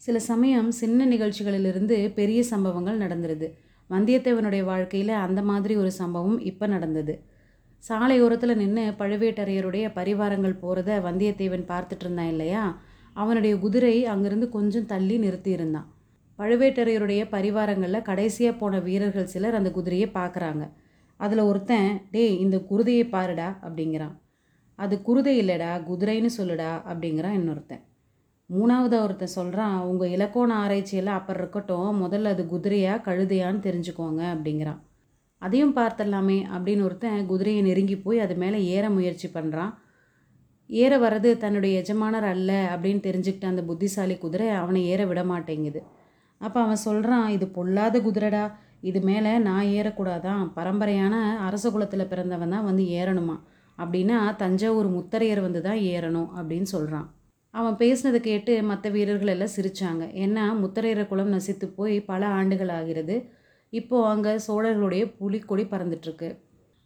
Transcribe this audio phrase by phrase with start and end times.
[0.00, 3.48] சில சமயம் சின்ன நிகழ்ச்சிகளிலிருந்து பெரிய சம்பவங்கள் நடந்துருது.
[3.90, 7.14] வந்தியத்தேவனுடைய வாழ்க்கையில் அந்த மாதிரி ஒரு சம்பவம் இப்போ நடந்தது.
[7.84, 12.62] சாலையோரத்தில் நின்று பழுவேட்டரையருடைய பரிவாரங்கள் போகிறத வந்தியத்தேவன் பார்த்துட்டு இருந்தான் இல்லையா?
[13.12, 15.88] அவனுடைய குதிரை அங்கிருந்து கொஞ்சம் தள்ளி நிறுத்தியிருந்தான்
[16.38, 20.64] பழுவேட்டரையருடைய பரிவாரங்களில் கடைசியாக போன வீரர்கள் சிலர் அந்த குதிரையை பார்க்குறாங்க
[21.16, 24.14] அதில் ஒருத்தன் டேய் இந்த குருதையை பாருடா அப்படிங்கிறான்.
[24.78, 27.82] அது குருதை இல்லைடா குதிரைன்னு சொல்லுடா அப்படிங்கிறான் இன்னொருத்தன்.
[28.50, 34.80] மூணாவது ஒருத்தன் சொல்கிறான் உங்கள் இலக்கோண ஆராய்ச்சியெல்லாம் அப்புறம் இருக்கட்டும் முதல்ல அது குதிரையா கழுதையான்னு தெரிஞ்சுக்கோங்க அப்படிங்கிறான்.
[35.42, 39.72] அதையும் பார்த்தலாமே அப்படின்னு ஒருத்தன் குதிரையை நெருங்கி போய் அது மேலே ஏற முயற்சி பண்ணுறான்
[40.70, 45.80] ஏற வர்றது தன்னுடைய எஜமானர் அல்ல அப்படின்னு தெரிஞ்சுக்கிட்ட அந்த புத்திசாலி குதிரை அவனை ஏற விட மாட்டேங்குது.
[46.38, 48.44] அப்போ அவன் சொல்கிறான் இது பொல்லாத குதிரைடா
[48.80, 53.38] இது மேலே நான் ஏறக்கூடாதான் பரம்பரையான அரச குலத்தில் பிறந்தவன் தான் வந்து ஏறணுமா?
[53.78, 57.08] அப்படின்னா தஞ்சாவூர் முத்தரையர் வந்து தான் ஏறணும் அப்படின்னு சொல்கிறான்
[57.50, 63.28] அவன் பேசினதை கேட்டு மற்ற வீரர்கள் எல்லாம் சிரித்தாங்க ஏன்னா முத்தரையர குளம் நசித்து போய் பல ஆண்டுகள் ஆகிறது.
[63.68, 66.38] இப்போது அங்கே சோழர்களுடைய புலிக்கொடி பறந்துட்டுருக்கு.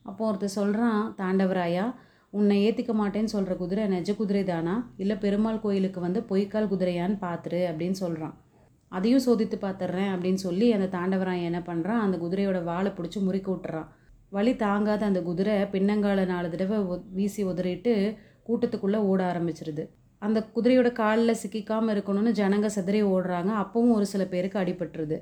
[0.03, 1.95] அப்போ ஒருத்தர் சொல்கிறான் தாண்டவராயா
[2.31, 4.93] உன்னை ஏற்றிக்க மாட்டேன்னு சொல்கிற குதிரை நெஜ குதிரை தானா?
[4.97, 8.43] இல்லை பெருமாள் கோயிலுக்கு வந்து பொய்க்கால் குதிரையான்னு பார்த்துரு அப்படின்னு சொல்கிறான்
[8.89, 13.87] அதையும் சோதித்து பார்த்துட்றேன் அப்படின்னு சொல்லி அந்த தாண்டவராயன் என்ன பண்ணுறான் அந்த குதிரையோட வாழை பிடிச்சி முறுக்கி விட்டுறான்.
[14.31, 18.17] வழி தாங்காத அந்த குதிரை பின்னங்கால நாலு தடவை ஒ- வீசி உதறிட்டு
[18.49, 19.89] கூட்டத்துக்குள்ளே ஓட ஆரம்பிச்சிருது.
[20.27, 23.51] அந்த குதிரையோட காலில் சிக்கிக்காமல் இருக்கணும்னு ஜனங்க சிதறி ஓடுறாங்க.
[23.63, 25.19] அப்பவும் ஒரு சில பேருக்கு அடிபட்டுருது.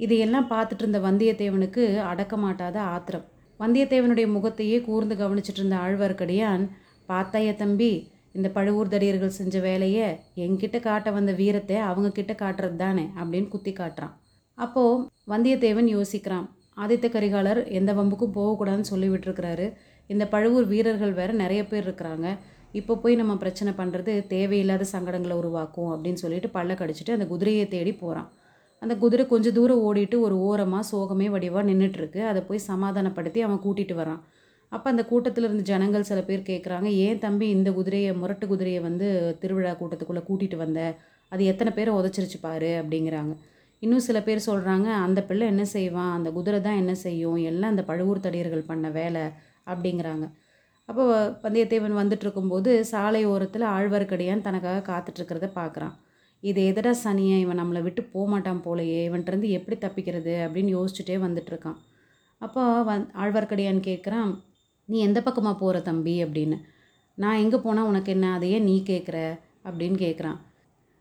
[0.00, 3.24] இதையெல்லாம் பார்த்துட்டு இருந்த வந்தியத்தேவனுக்கு அடக்க மாட்டாத ஆத்திரம்.
[3.60, 6.64] வந்தியத்தேவனுடைய முகத்தையே கூர்ந்து கவனிச்சிட்டு இருந்த ஆழ்வார்க்கடியான்
[7.08, 7.92] பார்த்தாய தம்பி
[8.36, 10.06] இந்த பழுவூர் தடியர்கள் செஞ்ச வேலையை
[10.44, 14.14] என்கிட்ட காட்ட வந்த வீரத்தை அவங்க கிட்ட காட்டுறது தானே அப்படின்னு குத்தி காட்டுறான்.
[14.58, 16.46] அப்போது வந்தியத்தேவன் யோசிக்கிறான்.
[16.82, 19.66] ஆதித்த கரிகாலர் எந்த வம்புக்கும் போகக்கூடாதுன்னு சொல்லிவிட்டுருக்கிறாரு.
[20.06, 22.28] இந்த பழுவூர் வீரர்கள் வேற நிறைய பேர் இருக்கிறாங்க.
[22.74, 27.92] இப்போ போய் நம்ம பிரச்சனை பண்ணுறது தேவையில்லாத சங்கடங்களை உருவாக்கும் அப்படின்னு சொல்லிட்டு பல்ல கடிச்சிட்டு அந்த குதிரையை தேடி
[27.92, 28.28] போகிறான்
[28.82, 33.94] அந்த குதிரை கொஞ்சம் தூரம் ஓடிட்டு ஒரு ஓரமாக சோகமே வடிவாக நின்றுட்டுருக்கு அதை போய் சமாதானப்படுத்தி அவன் கூட்டிகிட்டு
[34.00, 34.20] வரான்.
[34.72, 39.36] அப்போ அந்த கூட்டத்தில் இருந்த ஜனங்கள் சில பேர் கேட்குறாங்க ஏன் தம்பி இந்த குதிரையை முரட்டு குதிரையை வந்து
[39.40, 40.80] திருவிழா கூட்டத்துக்குள்ளே கூட்டிகிட்டு வந்த?
[41.28, 43.34] அது எத்தனை பேரை உதச்சிருச்சு பாரு அப்படிங்கிறாங்க.
[43.78, 46.12] இன்னும் சில பேர் சொல்கிறாங்க அந்த பிள்ளை என்ன செய்வான்?
[46.12, 47.36] அந்த குதிரை தான் என்ன செய்யும்?
[47.36, 49.24] எல்லாம் அந்த பழுவூர் தடியர்கள் பண்ண வேலை
[49.66, 50.26] அப்படிங்கிறாங்க.
[50.88, 51.04] அப்போ
[51.42, 55.94] வந்தியத்தேவன் வந்துட்டுருக்கும்போது சாலை ஓரத்தில் ஆழ்வார்க்கடியான் தனக்காக காத்துட்ருக்கிறத பார்க்குறான்
[56.42, 61.78] இது எதடா சனியை இவன் நம்மளை விட்டு போக மாட்டான் போலையே இவன்கிட்டருந்து எப்படி தப்பிக்கிறது அப்படின்னு யோசிச்சுட்டே வந்துட்டுருக்கான்.
[62.38, 64.30] அப்போ வந் ஆழ்வார்க்கடியான் கேட்குறான்
[64.84, 66.24] நீ எந்த பக்கமாக போகிற தம்பி?
[66.24, 66.58] அப்படின்னு.
[67.18, 69.18] நான் எங்கே போனால் உனக்கு என்ன அதையே நீ கேட்குற
[69.64, 70.38] அப்படின்னு கேட்குறான்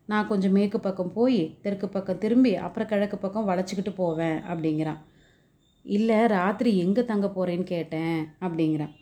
[0.09, 5.01] நான் கொஞ்சம் மேற்கு பக்கம் போய் தெற்கு பக்கம் திரும்பி அப்புறம் கிழக்கு பக்கம் வளைச்சிக்கிட்டு போவேன் அப்படிங்கிறான்.
[5.85, 8.93] இல்லை ராத்திரி எங்கே தங்க போகிறேன்னு கேட்டேன் அப்படிங்கிறான்.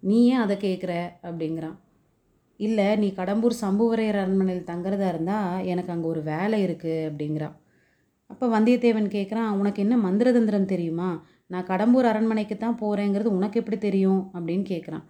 [0.00, 1.10] நீ ஏன் அதை கேட்குற?
[1.22, 1.76] அப்படிங்கிறான்.
[2.56, 7.56] இல்லை நீ கடம்பூர் சம்புவரையர் அரண்மனையில் தங்குறதா இருந்தால் எனக்கு அங்கே ஒரு வேலை இருக்குது அப்படிங்கிறான்.
[8.26, 11.24] அப்போ வந்தியத்தேவன் கேட்குறான் உனக்கு என்ன மந்திரதந்திரம் தெரியுமா?
[11.46, 14.30] நான் கடம்பூர் அரண்மனைக்கு தான் போகிறேங்கிறது உனக்கு எப்படி தெரியும்?
[14.34, 15.04] அப்படின்னு கேட்குறான்.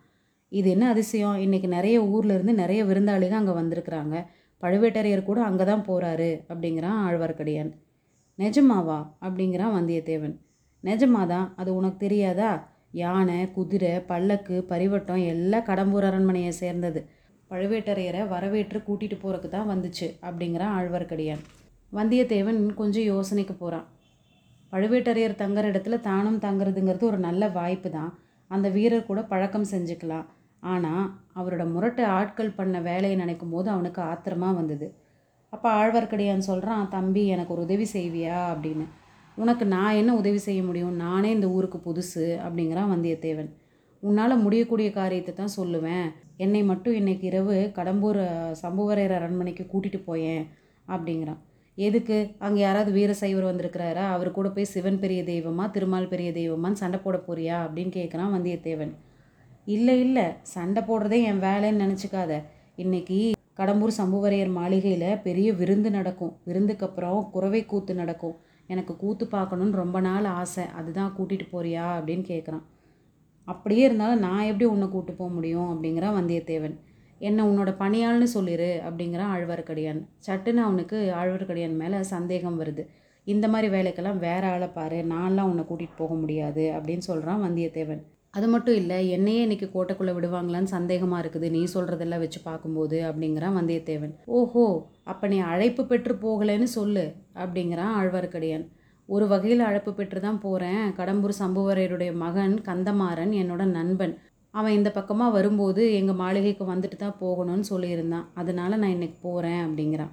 [0.49, 1.37] இது என்ன அதிசயம்?
[1.37, 4.27] இன்றைக்கி நிறைய ஊர்லேருந்து நிறைய விருந்தாளிகள் அங்கே வந்திருக்கிறாங்க.
[4.63, 7.73] பழுவேட்டரையர் கூட அங்கே தான் போகிறாரு அப்படிங்கிறான் ஆழ்வார்க்கடியான்.
[8.39, 9.13] நிஜமாவா?
[9.21, 10.37] அப்படிங்கிறான் வந்தியத்தேவன்.
[10.85, 12.78] நிஜமாதான் அது உனக்கு தெரியாதா?
[12.95, 17.01] யானை குதிரை பல்லக்கு பரிவட்டம் எல்லாம் கடம்பூர் அரண்மனையை சேர்ந்தது.
[17.51, 21.43] பழுவேட்டரையரை வரவேற்று கூட்டிகிட்டு போகிறதுக்கு தான் வந்துச்சு அப்படிங்கிறான் ஆழ்வார்க்கடியான்.
[21.93, 23.87] வந்தியத்தேவன் கொஞ்சம் யோசனைக்கு போகிறான்
[24.73, 28.11] பழுவேட்டரையர் தங்குற இடத்துல தானும் தங்குறதுங்கிறது ஒரு நல்ல வாய்ப்பு தான்.
[28.51, 30.27] அந்த வீரர் கூட பழக்கம் செஞ்சுக்கலாம்.
[30.63, 34.87] ஆனால் அவரோட முரட்டு ஆட்கள் பண்ண வேலையை நினைக்கும் போது அவனுக்கு ஆத்திரமாக வந்தது.
[35.53, 38.39] அப்போ ஆழ்வார்க்கடியான் சொல்கிறான் தம்பி எனக்கு ஒரு உதவி செய்வியா?
[38.53, 38.87] அப்படின்னு.
[39.43, 40.95] உனக்கு நான் என்ன உதவி செய்ய முடியும்?
[40.97, 43.51] நானே இந்த ஊருக்கு புதுசு அப்படிங்கிறான் வந்தியத்தேவன்.
[44.03, 46.07] உன்னால் முடியக்கூடிய காரியத்தை தான் சொல்லுவேன்.
[46.37, 48.21] என்னை மட்டும் இன்னைக்கு இரவு கடம்பூர்
[48.63, 50.43] சம்புவரையர் அரண்மனைக்கு கூட்டிகிட்டு போயேன்
[50.89, 51.41] அப்படிங்கிறான்.
[51.79, 52.19] எதுக்கு?
[52.39, 54.05] அங்கே யாராவது வீர சைவர் வந்திருக்கிறாரா?
[54.15, 57.57] அவர் கூட போய் சிவன் பெரிய தெய்வமா திருமால் பெரிய தெய்வமான்னு சண்டை போட போறியா?
[57.67, 58.93] அப்படின்னு கேட்குறான் வந்தியத்தேவன்.
[59.65, 60.27] இல்லை இல்லை.
[60.43, 62.33] சண்டை போடுறதே என் வேலைன்னு நினச்சிக்காத.
[62.77, 63.19] இன்னைக்கு
[63.61, 66.35] கடம்பூர் சம்புவரையர் மாளிகையில் பெரிய விருந்து நடக்கும்.
[66.45, 68.37] விருந்துக்கு அப்புறம் குறவை கூத்து நடக்கும்.
[68.69, 70.65] எனக்கு கூத்து பார்க்கணுன்னு ரொம்ப நாள் ஆசை.
[70.67, 71.87] அதுதான் கூட்டிகிட்டு போறியா?
[71.99, 72.65] அப்படின்னு கேட்குறான்
[73.49, 75.71] அப்படியே இருந்தாலும் நான் எப்படி உன்னை கூட்டு போக முடியும்?
[75.73, 76.77] அப்படிங்கிறான் வந்தியத்தேவன்.
[77.19, 80.01] என்ன உன்னோட பணியாள்னு சொல்லிடு அப்படிங்கிறான் ஆழ்வார்க்கடியான்.
[80.27, 82.85] சட்டுன்னு அவனுக்கு ஆழ்வார்க்கடியான் மேலே சந்தேகம் வருது.
[83.25, 84.97] இந்த மாதிரி வேலைக்கெல்லாம் வேற ஆளை பாரு.
[84.97, 88.03] நான்லாம் உன்னை கூட்டிகிட்டு போக முடியாது அப்படின்னு சொல்கிறான் வந்தியத்தேவன்.
[88.31, 91.51] அது மட்டும் இல்லை என்னையே இன்றைக்கி கோட்டைக்குள்ளே விடுவாங்களான்னு சந்தேகமாக இருக்குது.
[91.51, 94.15] நீ சொல்கிறதெல்லாம் வச்சு பார்க்கும்போது அப்படிங்கிறான் வந்தியத்தேவன்.
[94.25, 94.65] ஓஹோ!
[95.11, 97.05] அப்போ நீ அழைப்பு பெற்று போகலைன்னு சொல்லு
[97.43, 98.67] அப்படிங்கிறான் ஆழ்வார்க்கடியான்.
[99.09, 104.15] ஒரு வகையில் அழைப்பு பெற்று தான் போகிறேன் கடம்பூர் சம்புவரையருடைய மகன் கந்தமாறன் என்னோட நண்பன்.
[104.55, 108.27] அவன் இந்த பக்கமாக வரும்போது எங்கள் மாளிகைக்கு வந்துட்டு தான் போகணும்னு சொல்லியிருந்தான்.
[108.41, 110.13] அதனால் நான் இன்றைக்கி போகிறேன் அப்படிங்கிறான்.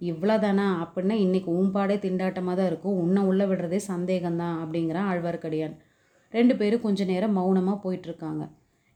[0.00, 2.98] இவ்வளோதானா அப்படின்னா இன்றைக்கி ஊம்பாடே திண்டாட்டமாக தான் இருக்கும்.
[3.02, 5.76] உன்னை உள்ளே விடுறதே சந்தேகம்தான் அப்படிங்கிறான் ஆழ்வார்க்கடியான்.
[6.34, 8.44] ரெண்டு பேரும் கொஞ்ச நேரம் மௌனமாக போயிட்டுருக்காங்க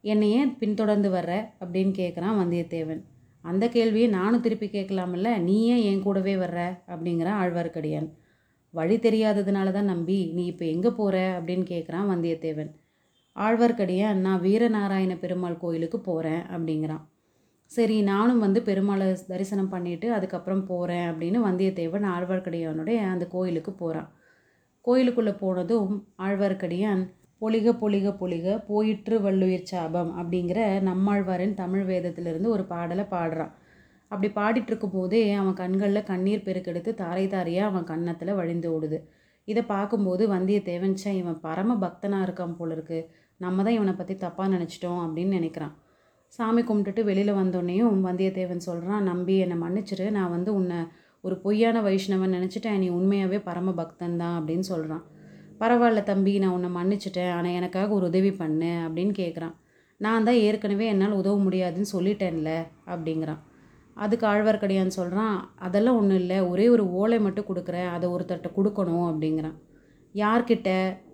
[0.04, 3.00] என்னை ஏன் பின்தொடர்ந்து வர்ற அப்படின்னு கேட்குறான் வந்தியத்தேவன்.
[3.44, 6.60] அந்த கேள்வியை நானும் திருப்பி கேட்கலாமில்ல நீ ஏன் என் கூடவே வர்ற?
[6.86, 8.08] அப்படிங்கிறான் ஆழ்வார்க்கடியான்.
[8.74, 12.70] வழி தெரியாததுனால தான் நம்பி நீ இப்போ எங்கே போகிற அப்படின்னு கேட்குறான் வந்தியத்தேவன்.
[13.36, 17.04] ஆழ்வார்க்கடியான் நான் வீரநாராயண பெருமாள் கோயிலுக்கு போகிறேன் அப்படிங்கிறான்.
[17.70, 24.08] சரி நானும் வந்து பெருமாளை தரிசனம் பண்ணிவிட்டு அதுக்கப்புறம் போகிறேன் அப்படின்னு வந்தியத்தேவன் ஆழ்வார்க்கடியானுடைய அந்த கோயிலுக்கு போகிறான்
[24.84, 27.02] கோயிலுக்குள்ளே போனதும் ஆழ்வார்க்கடியான்
[27.42, 33.52] பொலிக பொழிக பொழிக போயிற்று வள்ளுயிர் சாபம் அப்படிங்கிற நம்மாழ்வாரின் தமிழ் வேதத்திலிருந்து ஒரு பாடலை பாடுறான்.
[34.10, 38.98] அப்படி பாடிட்டுருக்கும் போதே அவன் கண்களில் கண்ணீர் பெருக்கெடுத்து தாரை தாரையாக அவன் கன்னத்தில் வழிந்து ஓடுது.
[39.48, 42.98] இதை பார்க்கும்போது வந்தியத்தேவன் சே இவன் பரம பக்தனாக இருக்கான் போல இருக்கு.
[43.40, 45.74] நம்ம தான் இவனை பற்றி தப்பாக நினச்சிட்டோம் அப்படின்னு நினைக்கிறான்.
[46.38, 50.08] சாமி கும்பிட்டுட்டு வெளியில் வந்தோடனேயும் வந்தியத்தேவன் சொல்கிறான் நம்பி என்னை மன்னிச்சிரு.
[50.10, 50.80] நான் வந்து உன்னை
[51.24, 52.80] ஒரு பொய்யான வைஷ்ணவன் நினச்சிட்டேன்.
[52.82, 55.04] நீ உண்மையாகவே பரம பக்தன் தான் அப்படின்னு சொல்கிறான்
[55.60, 57.32] பரவாயில்ல தம்பி நான் உன்னை மன்னிச்சிட்டேன்.
[57.36, 59.54] ஆனால் எனக்காக ஒரு உதவி பண்ணு அப்படின்னு கேட்குறான்
[60.00, 62.50] நான் தான் ஏற்கனவே என்னால் உதவ முடியாதுன்னு சொல்லிட்டேன்ல
[62.92, 63.40] அப்படிங்கிறான்.
[63.96, 66.36] அதுக்கு ஆழ்வார்க்கடியான்னு சொல்கிறான் அதெல்லாம் ஒன்றும் இல்லை.
[66.50, 67.88] ஒரே ஒரு ஓலை மட்டும் கொடுக்குறேன்.
[67.94, 69.56] அதை ஒருத்தர்கிட்ட கொடுக்கணும் அப்படிங்கிறான்.
[70.14, 70.70] யார்கிட்ட?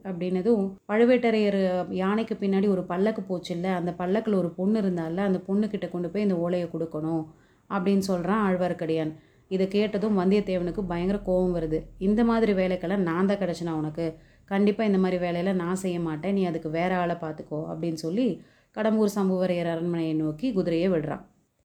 [0.08, 1.58] அப்படின்னதும் பழுவேட்டரையர்
[2.02, 3.69] யானைக்கு பின்னாடி ஒரு பல்லக்கு போச்சுல்ல.
[3.79, 7.23] அந்த பல்லக்கில் ஒரு பொண்ணு இருந்தால அந்த பொண்ணுக்கிட்ட கொண்டு போய் இந்த ஓலையை கொடுக்கணும்
[7.70, 9.12] அப்படின்னு சொல்கிறான் ஆழ்வார்க்கடியான்.
[9.55, 11.79] இதை கேட்டதும் வந்தியத்தேவனுக்கு பயங்கர கோபம் வருது.
[12.08, 14.06] இந்த மாதிரி வேலைக்கெல்லாம் நான் தான் கிடச்சினா உனக்கு?
[14.44, 16.32] கண்டிப்பாக இந்த மாதிரி வேலையெல்லாம் நான் செய்ய மாட்டேன்.
[16.32, 18.26] நீ அதுக்கு வேற ஆளை பார்த்துக்கோ அப்படின்னு சொல்லி
[18.76, 21.25] கடம்பூர் சம்புவரையர் அரண்மனையை நோக்கி குதிரையை விடுறான்.